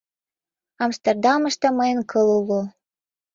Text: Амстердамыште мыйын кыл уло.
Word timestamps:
Амстердамыште 0.83 1.67
мыйын 1.77 1.99
кыл 2.11 2.27
уло. 2.39 2.61